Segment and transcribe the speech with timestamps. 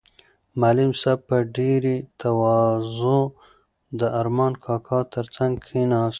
[0.61, 3.17] معلم صاحب په ډېرې تواضع
[3.99, 6.09] د ارمان کاکا تر څنګ کېناست.